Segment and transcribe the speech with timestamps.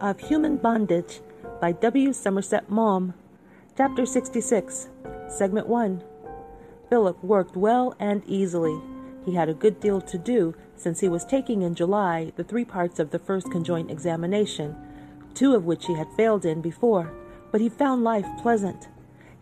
[0.00, 1.20] of Human Bondage
[1.60, 2.12] by W.
[2.12, 3.14] Somerset Maugham.
[3.76, 4.88] Chapter 66,
[5.28, 6.02] Segment 1.
[6.88, 8.80] Philip worked well and easily.
[9.24, 12.64] He had a good deal to do since he was taking in July the three
[12.64, 14.76] parts of the first conjoint examination,
[15.34, 17.12] two of which he had failed in before,
[17.50, 18.88] but he found life pleasant.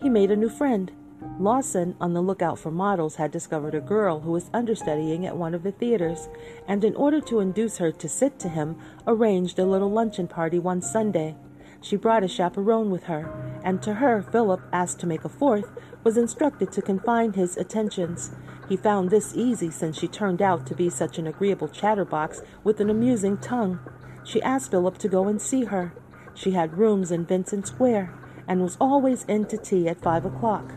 [0.01, 0.91] He made a new friend.
[1.39, 5.55] Lawson, on the lookout for models, had discovered a girl who was understudying at one
[5.55, 6.29] of the theaters,
[6.66, 10.59] and in order to induce her to sit to him, arranged a little luncheon party
[10.59, 11.34] one Sunday.
[11.80, 15.70] She brought a chaperone with her, and to her Philip, asked to make a fourth,
[16.05, 18.30] was instructed to confine his attentions.
[18.69, 22.80] He found this easy since she turned out to be such an agreeable chatterbox with
[22.80, 23.78] an amusing tongue.
[24.25, 25.92] She asked Philip to go and see her.
[26.34, 28.12] She had rooms in Vincent Square,
[28.48, 30.73] and was always in to tea at five o'clock.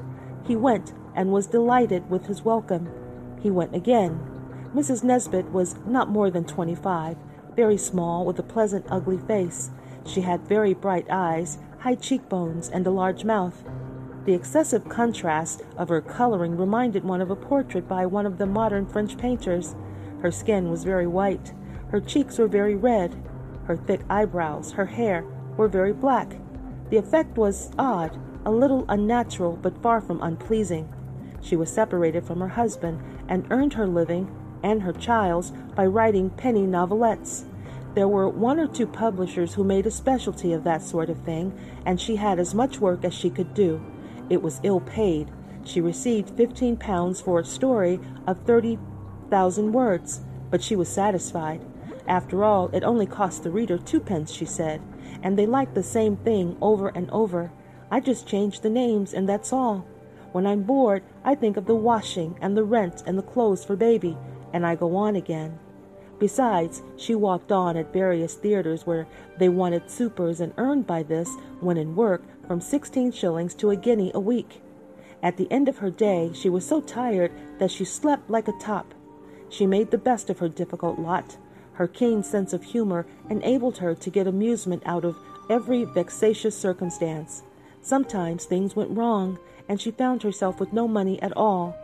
[0.49, 2.89] He went and was delighted with his welcome.
[3.39, 4.19] He went again.
[4.73, 5.03] Mrs.
[5.03, 7.17] Nesbit was not more than twenty five,
[7.55, 9.69] very small, with a pleasant, ugly face.
[10.07, 13.63] She had very bright eyes, high cheekbones, and a large mouth.
[14.25, 18.47] The excessive contrast of her coloring reminded one of a portrait by one of the
[18.47, 19.75] modern French painters.
[20.23, 21.53] Her skin was very white.
[21.89, 23.15] Her cheeks were very red.
[23.65, 25.23] Her thick eyebrows, her hair,
[25.57, 26.37] were very black.
[26.89, 30.91] The effect was odd, a little unnatural, but far from unpleasing.
[31.41, 34.29] She was separated from her husband and earned her living
[34.63, 37.45] and her child's by writing penny novelettes.
[37.95, 41.57] There were one or two publishers who made a specialty of that sort of thing,
[41.85, 43.83] and she had as much work as she could do.
[44.29, 45.31] It was ill paid.
[45.63, 48.77] She received fifteen pounds for a story of thirty
[49.29, 51.65] thousand words, but she was satisfied.
[52.07, 54.81] After all, it only cost the reader twopence, she said,
[55.21, 57.51] and they liked the same thing over and over.
[57.91, 59.85] I just change the names, and that's all.
[60.31, 63.75] When I'm bored, I think of the washing and the rent and the clothes for
[63.75, 64.15] baby,
[64.53, 65.57] and I go on again.
[66.19, 71.33] Besides, she walked on at various theaters where they wanted supers and earned by this,
[71.61, 74.61] when in work, from sixteen shillings to a guinea a week.
[75.23, 78.59] At the end of her day, she was so tired that she slept like a
[78.59, 78.93] top.
[79.49, 81.37] She made the best of her difficult lot.
[81.73, 85.17] Her keen sense of humor enabled her to get amusement out of
[85.49, 87.43] every vexatious circumstance.
[87.81, 91.75] Sometimes things went wrong, and she found herself with no money at all.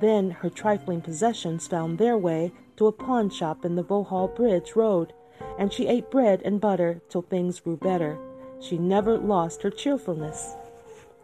[0.00, 4.74] Then her trifling possessions found their way to a pawn shop in the Vauxhall Bridge
[4.74, 5.12] Road,
[5.58, 8.18] and she ate bread and butter till things grew better.
[8.60, 10.54] She never lost her cheerfulness.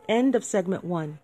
[0.09, 1.19] End of segment one.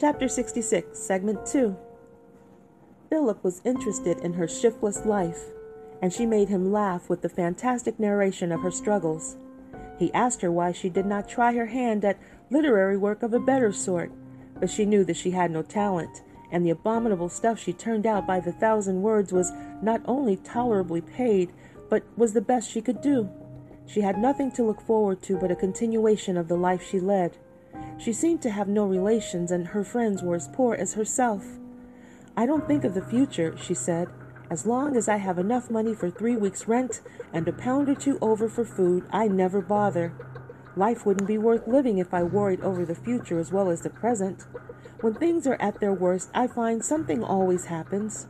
[0.00, 1.76] Chapter 66, Segment 2
[3.12, 5.50] Philip was interested in her shiftless life,
[6.00, 9.36] and she made him laugh with the fantastic narration of her struggles.
[9.98, 12.18] He asked her why she did not try her hand at
[12.48, 14.10] literary work of a better sort,
[14.58, 18.26] but she knew that she had no talent, and the abominable stuff she turned out
[18.26, 19.52] by the thousand words was
[19.82, 21.52] not only tolerably paid,
[21.90, 23.28] but was the best she could do.
[23.84, 27.36] She had nothing to look forward to but a continuation of the life she led.
[27.98, 31.44] She seemed to have no relations, and her friends were as poor as herself.
[32.36, 34.08] I don't think of the future, she said.
[34.50, 37.00] As long as I have enough money for three weeks' rent
[37.32, 40.12] and a pound or two over for food, I never bother.
[40.76, 43.90] Life wouldn't be worth living if I worried over the future as well as the
[43.90, 44.46] present.
[45.02, 48.26] When things are at their worst, I find something always happens.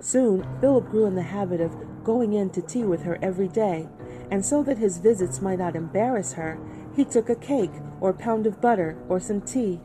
[0.00, 3.88] Soon, Philip grew in the habit of going in to tea with her every day,
[4.30, 6.58] and so that his visits might not embarrass her,
[6.94, 9.80] he took a cake or a pound of butter or some tea.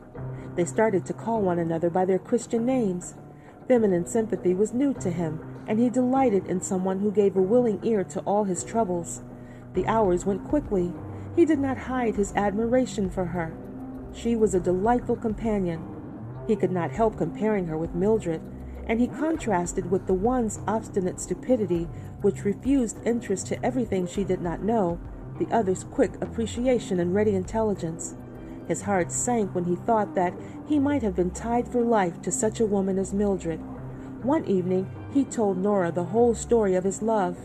[0.54, 3.14] They started to call one another by their Christian names.
[3.68, 7.78] Feminine sympathy was new to him, and he delighted in someone who gave a willing
[7.82, 9.22] ear to all his troubles.
[9.74, 10.92] The hours went quickly.
[11.36, 13.54] He did not hide his admiration for her.
[14.12, 15.82] She was a delightful companion.
[16.46, 18.42] He could not help comparing her with Mildred,
[18.86, 21.84] and he contrasted with the one's obstinate stupidity,
[22.20, 24.98] which refused interest to everything she did not know,
[25.38, 28.16] the other's quick appreciation and ready intelligence.
[28.68, 30.34] His heart sank when he thought that
[30.66, 33.60] he might have been tied for life to such a woman as Mildred.
[34.22, 37.36] One evening he told Nora the whole story of his love.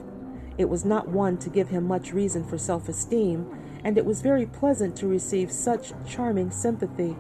[0.58, 3.48] It was not one to give him much reason for self esteem,
[3.84, 7.16] and it was very pleasant to receive such charming sympathy.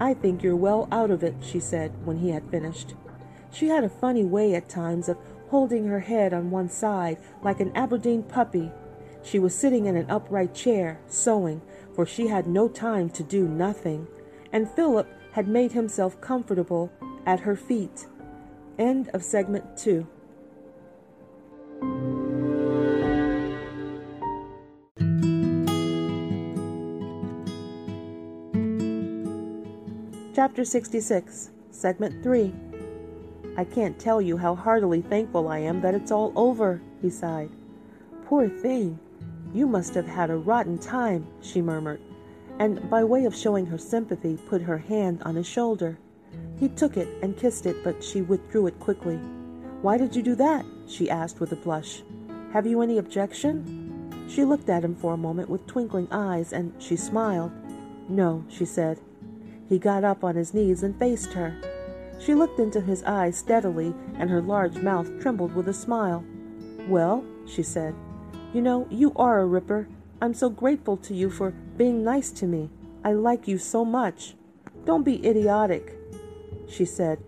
[0.00, 2.94] I think you're well out of it, she said when he had finished.
[3.50, 5.18] She had a funny way at times of
[5.48, 8.70] holding her head on one side like an Aberdeen puppy.
[9.22, 11.62] She was sitting in an upright chair, sewing,
[11.98, 14.06] for she had no time to do nothing,
[14.52, 16.92] and Philip had made himself comfortable
[17.26, 18.06] at her feet.
[18.78, 20.06] End of segment two.
[30.36, 32.54] Chapter 66, Segment 3.
[33.56, 37.50] I can't tell you how heartily thankful I am that it's all over, he sighed.
[38.26, 39.00] Poor thing,
[39.54, 42.00] you must have had a rotten time, she murmured,
[42.58, 45.98] and by way of showing her sympathy, put her hand on his shoulder.
[46.58, 49.16] He took it and kissed it, but she withdrew it quickly.
[49.80, 50.64] Why did you do that?
[50.86, 52.02] she asked with a blush.
[52.52, 54.26] Have you any objection?
[54.28, 57.52] She looked at him for a moment with twinkling eyes, and she smiled.
[58.08, 59.00] No, she said.
[59.68, 61.56] He got up on his knees and faced her.
[62.18, 66.24] She looked into his eyes steadily, and her large mouth trembled with a smile.
[66.88, 67.94] Well, she said,
[68.52, 69.88] you know, you are a ripper.
[70.20, 72.70] I'm so grateful to you for being nice to me.
[73.04, 74.34] I like you so much.
[74.84, 75.94] Don't be idiotic,
[76.68, 77.18] she said.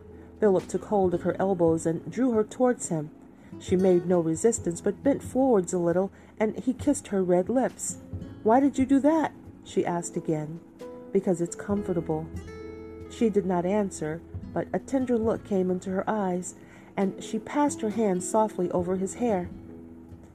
[0.41, 3.11] Philip took hold of her elbows and drew her towards him.
[3.59, 7.99] She made no resistance, but bent forwards a little, and he kissed her red lips.
[8.43, 9.33] Why did you do that?
[9.65, 10.61] she asked again.
[11.13, 12.27] Because it's comfortable.
[13.11, 14.23] She did not answer,
[14.55, 16.55] but a tender look came into her eyes,
[16.97, 19.51] and she passed her hand softly over his hair.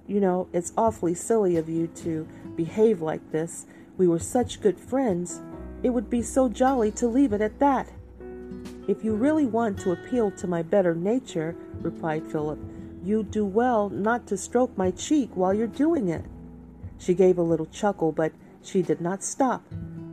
[0.07, 3.65] You know, it's awfully silly of you to behave like this.
[3.97, 5.41] We were such good friends.
[5.83, 7.89] It would be so jolly to leave it at that.
[8.87, 12.59] If you really want to appeal to my better nature, replied Philip,
[13.03, 16.25] you do well not to stroke my cheek while you're doing it.
[16.97, 18.31] She gave a little chuckle, but
[18.61, 19.63] she did not stop.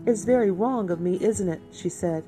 [0.07, 1.61] It's very wrong of me, isn't it?
[1.71, 2.25] she said.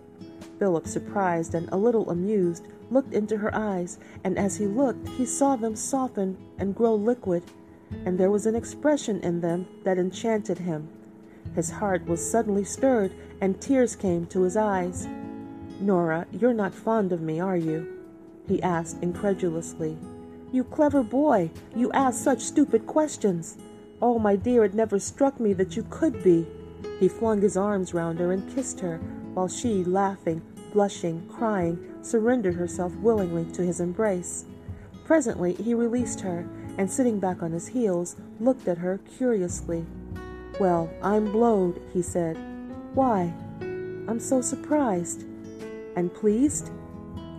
[0.58, 5.26] Philip, surprised and a little amused, looked into her eyes, and as he looked, he
[5.26, 7.43] saw them soften and grow liquid,
[8.06, 10.88] and there was an expression in them that enchanted him.
[11.55, 15.06] His heart was suddenly stirred, and tears came to his eyes.
[15.81, 17.87] Nora, you're not fond of me, are you?
[18.46, 19.99] he asked incredulously.
[20.52, 23.56] You clever boy, you ask such stupid questions.
[24.00, 26.46] Oh, my dear, it never struck me that you could be.
[27.00, 28.99] He flung his arms round her and kissed her,
[29.35, 30.43] while she, laughing,
[30.74, 34.44] blushing, crying, surrendered herself willingly to his embrace.
[35.06, 39.86] Presently he released her, and sitting back on his heels, looked at her curiously.
[40.60, 42.36] Well, I'm blowed, he said.
[42.92, 43.32] Why?
[43.60, 45.24] I'm so surprised.
[45.96, 46.70] And pleased?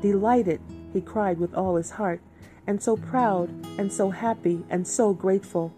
[0.01, 0.61] Delighted,
[0.93, 2.21] he cried with all his heart,
[2.65, 5.73] and so proud, and so happy, and so grateful.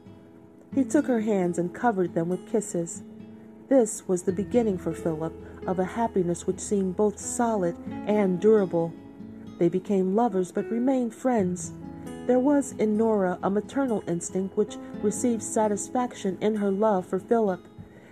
[0.75, 3.01] He took her hands and covered them with kisses.
[3.69, 5.33] This was the beginning for Philip
[5.67, 7.75] of a happiness which seemed both solid
[8.07, 8.93] and durable.
[9.59, 11.73] They became lovers but remained friends.
[12.27, 17.59] There was in Nora a maternal instinct which received satisfaction in her love for Philip.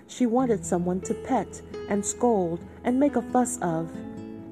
[0.07, 3.89] She wanted someone to pet and scold and make a fuss of.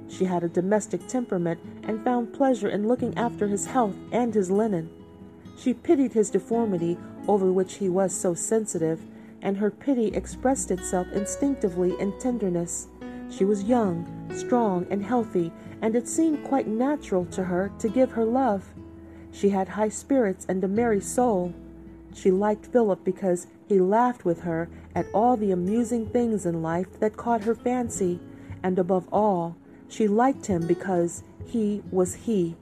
[0.07, 4.49] She had a domestic temperament and found pleasure in looking after his health and his
[4.49, 4.89] linen.
[5.57, 6.97] She pitied his deformity,
[7.27, 9.01] over which he was so sensitive,
[9.43, 12.87] and her pity expressed itself instinctively in tenderness.
[13.29, 15.51] She was young, strong, and healthy,
[15.81, 18.73] and it seemed quite natural to her to give her love.
[19.31, 21.53] She had high spirits and a merry soul.
[22.13, 26.99] She liked Philip because he laughed with her at all the amusing things in life
[26.99, 28.19] that caught her fancy,
[28.63, 29.57] and above all,
[29.89, 32.55] she liked him because he was he.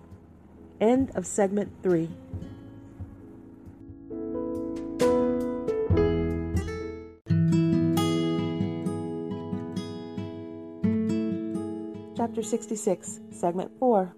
[0.79, 2.09] End of segment 3.
[12.41, 14.15] Chapter 66, Segment 4.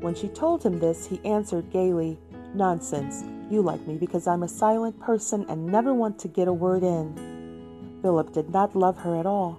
[0.00, 2.18] When she told him this, he answered gaily,
[2.52, 3.24] Nonsense.
[3.50, 6.82] You like me because I'm a silent person and never want to get a word
[6.82, 7.98] in.
[8.02, 9.58] Philip did not love her at all.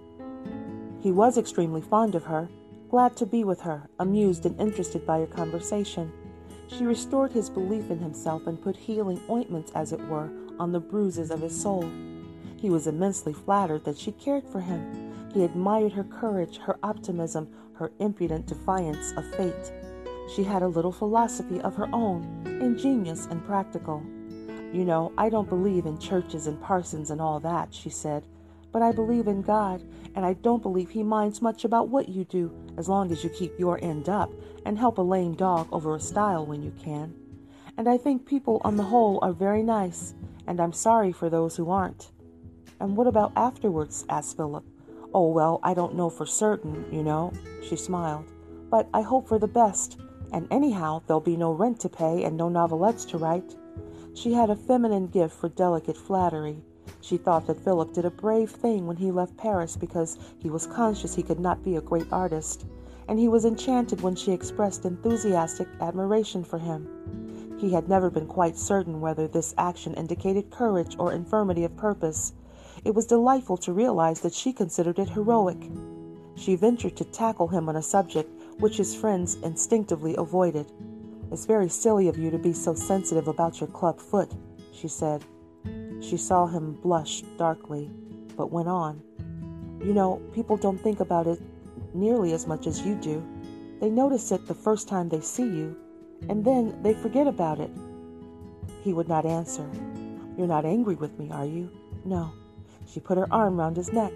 [1.01, 2.47] He was extremely fond of her,
[2.87, 6.11] glad to be with her, amused and interested by her conversation.
[6.67, 10.79] She restored his belief in himself and put healing ointments, as it were, on the
[10.79, 11.89] bruises of his soul.
[12.57, 17.47] He was immensely flattered that she cared for him he admired her courage, her optimism,
[17.81, 19.73] her impudent defiance of fate.
[20.35, 24.03] She had a little philosophy of her own, ingenious and practical.
[24.71, 28.27] You know, I don't believe in churches and parsons and all that, she said,
[28.71, 29.83] but I believe in God,
[30.13, 33.31] and I don't believe He minds much about what you do, as long as you
[33.31, 34.31] keep your end up
[34.63, 37.15] and help a lame dog over a stile when you can.
[37.77, 40.13] And I think people on the whole are very nice,
[40.45, 42.11] and I'm sorry for those who aren't.
[42.79, 44.05] And what about afterwards?
[44.07, 44.70] asked Philip.
[45.13, 47.33] Oh, well, I don't know for certain, you know.
[47.63, 48.25] She smiled.
[48.69, 49.99] But I hope for the best.
[50.31, 53.55] And anyhow, there'll be no rent to pay and no novelettes to write.
[54.13, 56.63] She had a feminine gift for delicate flattery.
[57.01, 60.67] She thought that Philip did a brave thing when he left Paris because he was
[60.67, 62.65] conscious he could not be a great artist,
[63.07, 67.57] and he was enchanted when she expressed enthusiastic admiration for him.
[67.59, 72.33] He had never been quite certain whether this action indicated courage or infirmity of purpose,
[72.83, 75.69] it was delightful to realize that she considered it heroic.
[76.35, 80.71] she ventured to tackle him on a subject which his friends instinctively avoided.
[81.31, 84.31] It's very silly of you to be so sensitive about your club foot,
[84.73, 85.23] she said.
[86.01, 87.91] She saw him blush darkly,
[88.35, 89.01] but went on.
[89.83, 91.39] You know, people don't think about it
[91.93, 93.23] nearly as much as you do.
[93.79, 95.75] They notice it the first time they see you,
[96.29, 97.71] and then they forget about it.
[98.83, 99.69] He would not answer.
[100.37, 101.69] You're not angry with me, are you?
[102.05, 102.31] No.
[102.87, 104.13] She put her arm round his neck.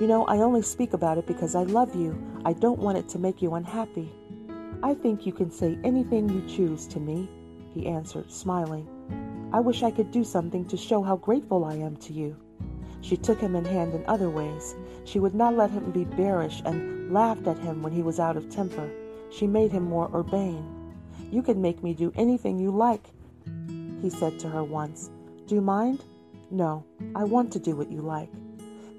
[0.00, 2.16] You know, I only speak about it because I love you.
[2.44, 4.12] I don't want it to make you unhappy.
[4.82, 7.28] I think you can say anything you choose to me,
[7.74, 8.86] he answered, smiling.
[9.52, 12.36] I wish I could do something to show how grateful I am to you.
[13.00, 14.76] She took him in hand in other ways.
[15.04, 18.36] She would not let him be bearish and laughed at him when he was out
[18.36, 18.90] of temper.
[19.30, 20.64] She made him more urbane.
[21.30, 23.06] You can make me do anything you like,
[24.00, 25.10] he said to her once.
[25.46, 26.04] Do you mind?
[26.50, 28.30] No, I want to do what you like.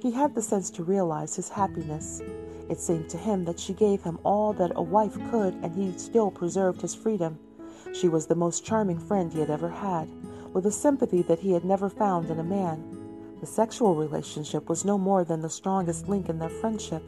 [0.01, 2.21] He had the sense to realize his happiness.
[2.69, 5.97] It seemed to him that she gave him all that a wife could, and he
[5.97, 7.39] still preserved his freedom.
[7.93, 10.07] She was the most charming friend he had ever had,
[10.53, 12.83] with a sympathy that he had never found in a man.
[13.39, 17.03] The sexual relationship was no more than the strongest link in their friendship.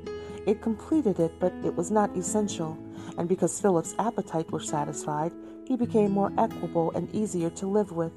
[0.47, 2.77] It completed it, but it was not essential,
[3.17, 5.33] and because Philip's appetite were satisfied,
[5.67, 8.11] he became more equable and easier to live with.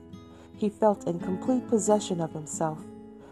[0.56, 2.78] He felt in complete possession of himself.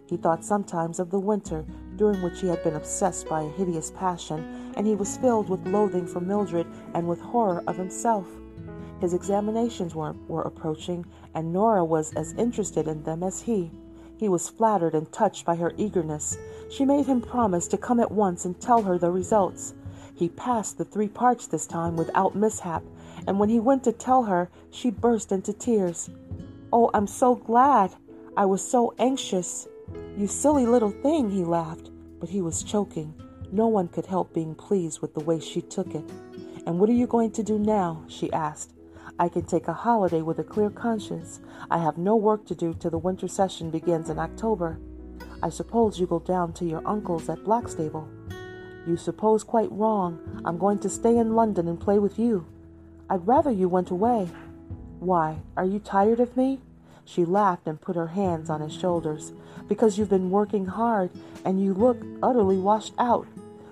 [0.07, 1.65] He thought sometimes of the winter
[1.97, 5.67] during which he had been obsessed by a hideous passion, and he was filled with
[5.67, 8.27] loathing for Mildred and with horror of himself.
[9.01, 13.71] His examinations were, were approaching, and Nora was as interested in them as he.
[14.17, 16.37] He was flattered and touched by her eagerness.
[16.71, 19.75] She made him promise to come at once and tell her the results.
[20.15, 22.85] He passed the three parts this time without mishap,
[23.27, 26.11] and when he went to tell her, she burst into tears.
[26.73, 27.93] Oh, I'm so glad!
[28.35, 29.69] I was so anxious.
[30.17, 33.15] You silly little thing, he laughed, but he was choking.
[33.53, 36.05] No one could help being pleased with the way she took it.
[36.65, 38.05] And what are you going to do now?
[38.09, 38.73] she asked.
[39.19, 41.41] I can take a holiday with a clear conscience.
[41.71, 44.79] I have no work to do till the winter session begins in October.
[45.43, 48.09] I suppose you go down to your uncle's at Blackstable.
[48.87, 50.41] You suppose quite wrong.
[50.47, 52.47] I'm going to stay in London and play with you.
[53.11, 54.31] I'd rather you went away.
[55.03, 56.61] Why, are you tired of me?
[57.05, 59.33] She laughed and put her hands on his shoulders.
[59.67, 61.11] Because you've been working hard
[61.45, 63.27] and you look utterly washed out.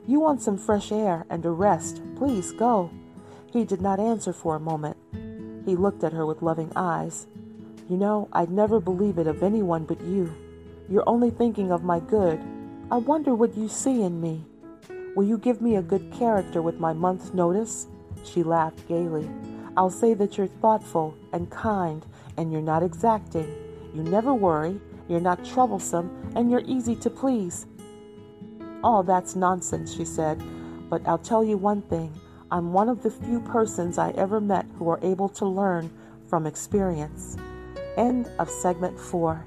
[0.08, 2.02] You want some fresh air and a rest.
[2.16, 2.90] Please go.
[3.52, 4.96] He did not answer for a moment.
[5.64, 7.28] He looked at her with loving eyes.
[7.88, 10.34] You know, I'd never believe it of anyone but you.
[10.88, 12.40] You're only thinking of my good.
[12.90, 14.44] I wonder what you see in me.
[15.14, 17.86] Will you give me a good character with my month's notice?
[18.24, 19.30] She laughed gaily.
[19.76, 22.04] I'll say that you're thoughtful and kind
[22.36, 23.52] and you're not exacting.
[23.94, 27.66] You never worry, you're not troublesome, and you're easy to please.
[28.82, 30.42] All that's nonsense, she said.
[30.88, 32.12] But I'll tell you one thing
[32.50, 35.90] I'm one of the few persons I ever met who are able to learn
[36.28, 37.36] from experience.
[37.96, 39.44] End of segment four.